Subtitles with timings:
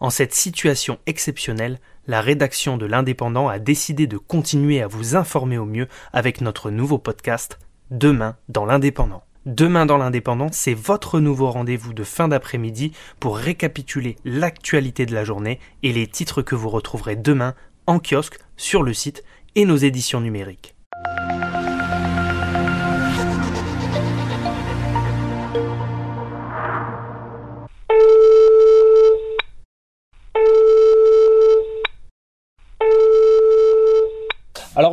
[0.00, 5.58] En cette situation exceptionnelle, la rédaction de l'Indépendant a décidé de continuer à vous informer
[5.58, 7.58] au mieux avec notre nouveau podcast
[7.90, 9.22] Demain dans l'Indépendant.
[9.44, 15.24] Demain dans l'Indépendant, c'est votre nouveau rendez-vous de fin d'après-midi pour récapituler l'actualité de la
[15.24, 17.54] journée et les titres que vous retrouverez demain
[17.86, 19.22] en kiosque, sur le site
[19.54, 20.74] et nos éditions numériques.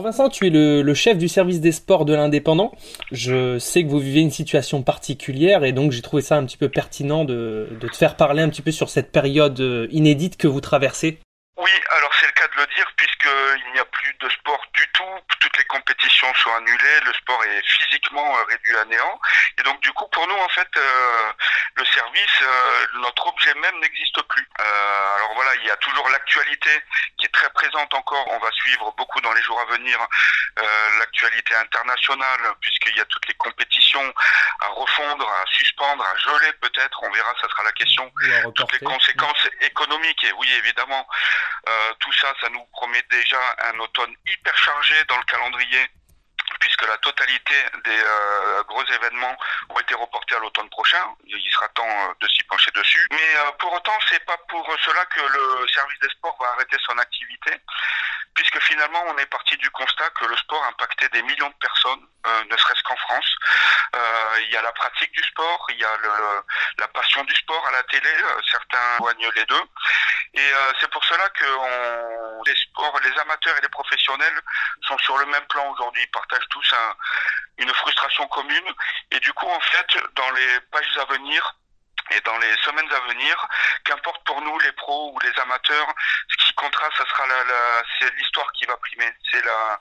[0.08, 2.72] Vincent, tu es le, chef du service des sports de l'Indépendant.
[3.12, 6.56] Je sais que vous vivez une situation particulière et donc j'ai trouvé ça un petit
[6.56, 10.48] peu pertinent de, te faire parler un petit peu sur cette période euh, inédite que
[10.48, 11.20] vous traversez.
[11.58, 14.88] Oui, alors c'est le cas de le dire puisqu'il n'y a plus de sport du
[14.94, 19.20] tout, toutes les compétitions sont annulées, le sport est physiquement euh, réduit à néant
[19.68, 21.32] donc du coup pour nous en fait euh,
[21.76, 22.44] le service,
[23.02, 24.48] notre objet même n'existe plus.
[24.60, 26.70] alors voilà, il y a toujours l'actualité
[27.18, 28.28] qui est très présente encore.
[28.32, 30.00] On va suivre beaucoup dans les jours à venir
[30.60, 34.14] euh, l'actualité internationale, puisqu'il y a toutes les compétitions
[34.62, 37.04] à refondre, à suspendre, à geler peut-être.
[37.04, 38.12] On verra, ça sera la question.
[38.56, 40.24] Toutes les conséquences économiques.
[40.24, 41.08] Et oui, évidemment,
[41.68, 43.40] euh, tout ça, ça nous promet déjà
[43.72, 45.88] un automne hyper chargé dans le calendrier
[46.78, 49.36] puisque la totalité des euh, gros événements
[49.70, 51.04] ont été reportés à l'automne prochain.
[51.26, 53.08] Il sera temps euh, de s'y pencher dessus.
[53.12, 56.78] Mais euh, pour autant, c'est pas pour cela que le service des sports va arrêter
[56.86, 57.52] son activité,
[58.36, 62.06] puisque finalement, on est parti du constat que le sport impactait des millions de personnes,
[62.50, 63.36] ne serait-ce qu'en France.
[64.42, 65.98] il y a la pratique du sport, il y a
[66.78, 68.10] la passion du sport à la télé.
[68.52, 69.64] certains joignent les deux.
[70.34, 71.46] Et c'est pour cela que
[72.78, 74.42] sports, les amateurs et les professionnels
[74.88, 76.04] sont sur le même plan aujourd'hui.
[76.04, 76.74] Ils partagent tous
[77.58, 78.74] une frustration commune.
[79.12, 81.56] Et du coup, en fait, dans les pages à venir,
[82.12, 83.48] et dans les semaines à venir,
[83.84, 85.88] qu'importe pour nous les pros ou les amateurs,
[86.30, 89.14] ce qui comptera, ça sera la, la c'est l'histoire qui va primer.
[89.32, 89.80] C'est la,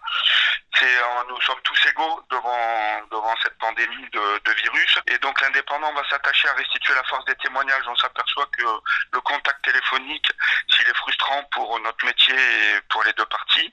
[0.79, 4.99] c'est euh, nous sommes tous égaux devant devant cette pandémie de, de virus.
[5.09, 7.85] Et donc l'indépendant va s'attacher à restituer la force des témoignages.
[7.89, 8.67] On s'aperçoit que
[9.13, 10.31] le contact téléphonique,
[10.71, 13.73] s'il est frustrant pour notre métier et pour les deux parties,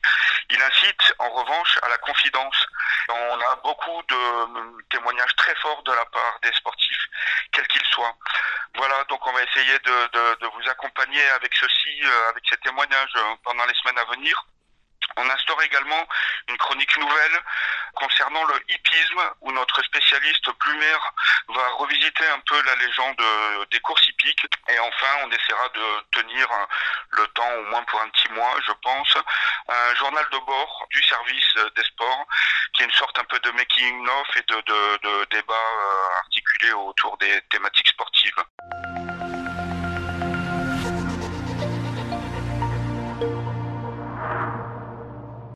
[0.49, 2.65] il incite en revanche à la confidence.
[3.09, 7.05] On a beaucoup de témoignages très forts de la part des sportifs,
[7.51, 8.15] quels qu'ils soient.
[8.85, 13.35] Voilà, donc on va essayer de, vous accompagner avec ceci, euh, avec ces témoignages euh,
[13.41, 14.45] pendant les semaines à venir.
[15.15, 16.05] On instaure également
[16.49, 17.39] une chronique nouvelle
[17.93, 20.97] concernant le hippisme où notre spécialiste Plumer
[21.47, 26.19] va revisiter un peu la légende euh, des courses hippiques et enfin on essaiera de
[26.19, 26.47] tenir
[27.11, 29.17] le temps au moins pour un petit mois je pense
[29.69, 32.25] un journal de bord du service des sports
[32.73, 35.69] qui est une sorte un peu de making of et de, de, de débat
[36.17, 38.43] articulé autour des thématiques sportives.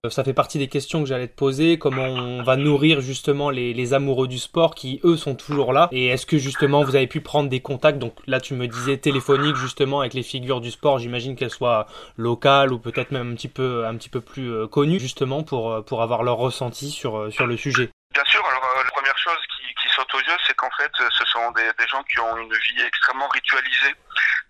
[0.09, 3.93] Ça fait partie des questions que j'allais te poser, comment on va nourrir justement les,
[3.93, 5.87] amoureux du sport qui eux sont toujours là.
[5.91, 7.99] Et est-ce que justement vous avez pu prendre des contacts?
[7.99, 11.87] Donc là tu me disais téléphonique justement avec les figures du sport, j'imagine qu'elles soient
[12.17, 15.71] locales ou peut-être même un petit peu un petit peu plus euh, connues justement pour
[15.71, 17.89] euh, pour avoir leur ressenti sur euh, sur le sujet.
[18.13, 19.37] Bien sûr, alors la première chose
[19.81, 22.81] qui, saute aux yeux, c'est qu'en fait ce sont des gens qui ont une vie
[22.85, 23.95] extrêmement ritualisée,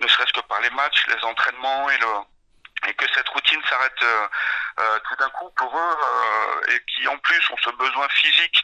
[0.02, 2.37] ne serait-ce que par les matchs, les entraînements et le
[2.86, 4.28] et que cette routine s'arrête euh,
[4.80, 8.62] euh, tout d'un coup pour eux euh, et qui en plus ont ce besoin physique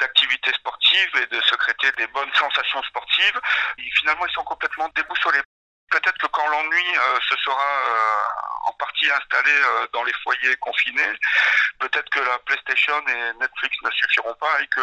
[0.00, 3.38] d'activité sportive et de secréter des bonnes sensations sportives,
[3.98, 5.42] finalement ils sont complètement déboussolés.
[5.90, 6.94] Peut-être que quand l'ennui
[7.28, 9.52] se sera partie installé
[9.92, 11.18] dans les foyers confinés,
[11.78, 14.80] peut-être que la PlayStation et Netflix ne suffiront pas et que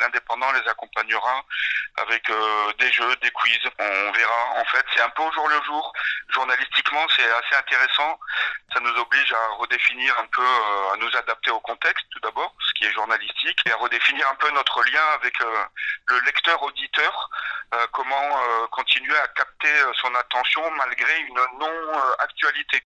[0.00, 1.44] l'indépendant les accompagnera
[1.96, 3.58] avec euh, des jeux, des quiz.
[3.78, 4.60] On verra.
[4.60, 5.92] En fait, c'est un peu au jour le jour.
[6.28, 8.18] Journalistiquement, c'est assez intéressant.
[8.72, 12.54] Ça nous oblige à redéfinir un peu, euh, à nous adapter au contexte tout d'abord,
[12.60, 15.64] ce qui est journalistique, et à redéfinir un peu notre lien avec euh,
[16.06, 17.30] le lecteur-auditeur.
[17.92, 18.30] Comment
[18.70, 19.68] continuer à capter
[20.00, 22.82] son attention malgré une non-actualité.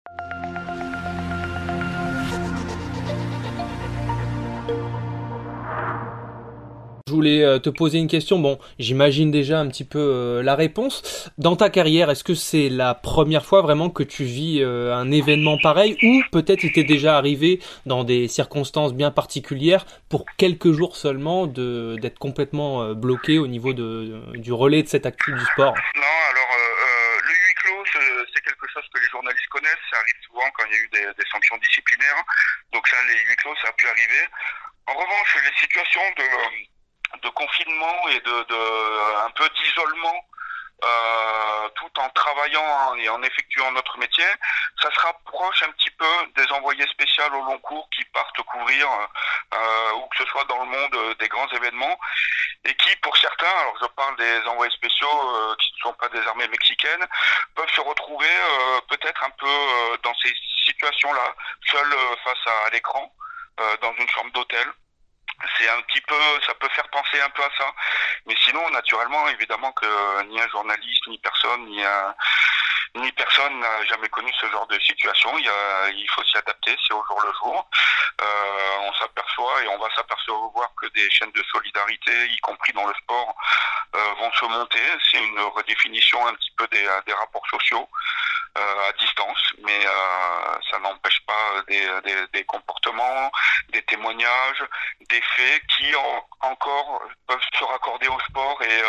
[7.19, 8.39] Voulais euh, te poser une question.
[8.39, 11.30] Bon, j'imagine déjà un petit peu euh, la réponse.
[11.38, 15.12] Dans ta carrière, est-ce que c'est la première fois vraiment que tu vis euh, un
[15.12, 20.71] événement pareil ou peut-être il t'est déjà arrivé dans des circonstances bien particulières pour quelques
[20.71, 25.45] jours seulement de d'être complètement bloqué au niveau de, du relais de cette activité du
[25.51, 25.75] sport?
[25.95, 26.51] Non, alors
[27.27, 27.83] le huis clos,
[28.33, 29.86] c'est quelque chose que les journalistes connaissent.
[29.92, 32.24] Ça arrive souvent quand il y a eu des, des sanctions disciplinaires.
[32.71, 34.24] Donc ça, les huis clos, ça a pu arriver.
[34.88, 36.24] En revanche, les situations de
[37.22, 40.26] de confinement et de, un peu d'isolement
[40.82, 44.26] euh, tout en travaillant et en effectuant notre métier,
[44.82, 46.06] ça se rapproche un petit peu
[46.38, 48.88] des envoyés spéciaux au long cours qui partent couvrir,
[49.54, 52.00] euh, où que ce soit dans le monde, des grands événements,
[52.64, 56.26] et qui, pour certains, alors je parle des envoyés spéciaux qui ne sont pas des
[56.26, 57.06] armées mexicaines,
[57.56, 58.30] peuvent se retrouver
[58.88, 60.34] peut-être un peu dans ces
[60.66, 61.36] situations-là,
[61.70, 63.14] seuls face à l'écran,
[63.82, 64.66] dans une chambre d'hôtel
[65.60, 66.16] c'est un petit peu,
[66.46, 67.72] ça peut faire penser un peu à ça.
[68.26, 71.68] Mais sinon, naturellement, évidemment que ni un journaliste, ni personne,
[72.96, 75.38] ni personne n'a jamais connu ce genre de situation.
[75.38, 77.70] Il, faut s'y adapter, c'est au jour le jour.
[78.22, 82.86] Euh, on s'aperçoit et on va s'apercevoir que des chaînes de solidarité, y compris dans
[82.86, 83.36] le sport,
[83.96, 84.82] euh, vont se monter.
[85.12, 88.19] C'est une redéfinition un petit peu des, rapports sociaux euh,
[88.56, 93.31] à distance, mais euh, ça n'empêche pas des, des, des, comportements,
[93.72, 94.63] des témoignages,
[95.10, 98.88] des faits qui en, encore peuvent se raccorder au sport et euh,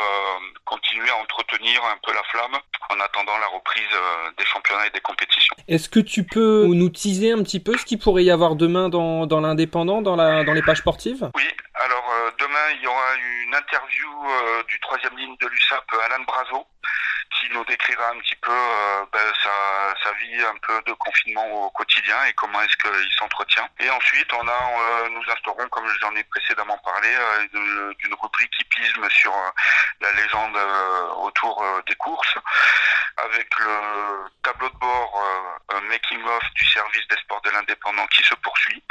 [0.64, 2.58] continuer à entretenir un peu la flamme
[2.90, 5.54] en attendant la reprise euh, des championnats et des compétitions.
[5.68, 8.88] Est-ce que tu peux nous teaser un petit peu ce qu'il pourrait y avoir demain
[8.88, 11.30] dans, dans l'indépendant, dans, la, dans les pages sportives?
[11.34, 13.14] Oui, alors euh, demain il y aura
[13.44, 16.66] une interview euh, du troisième ligne de l'USAP, Alain Brazo,
[17.30, 18.52] qui nous décrira un petit peu
[19.12, 23.68] ben, sa, sa, vie un peu de confinement au quotidien et comment est-ce qu'il s'entretient.
[23.78, 27.08] Et ensuite, on a, nous instaurons, comme j'en ai précédemment parlé,
[27.52, 29.34] d'une rubrique hippisme sur
[30.00, 30.58] la légende
[31.16, 32.38] autour des courses
[33.24, 35.22] avec le tableau de bord
[35.72, 38.82] euh, making of du service des sports de l'indépendant qui se poursuit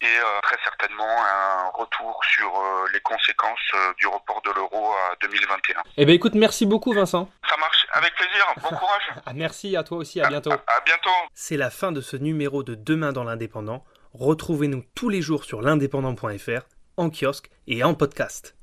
[0.00, 5.16] et euh, très certainement un retour sur euh, les conséquences du report de l'euro à
[5.22, 5.82] 2021.
[5.96, 7.30] Eh bien écoute, merci beaucoup Vincent.
[7.48, 9.02] Ça marche, avec plaisir, bon courage.
[9.24, 10.52] Ah, merci à toi aussi, à bientôt.
[10.52, 11.10] à bientôt.
[11.34, 13.84] C'est la fin de ce numéro de Demain dans l'indépendant.
[14.14, 16.66] Retrouvez-nous tous les jours sur l'indépendant.fr,
[16.96, 18.56] en kiosque et en podcast.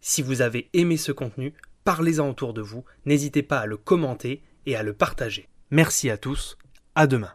[0.00, 1.54] Si vous avez aimé ce contenu,
[1.86, 5.48] parlez-en autour de vous, n'hésitez pas à le commenter et à le partager.
[5.70, 6.58] Merci à tous,
[6.96, 7.32] à demain.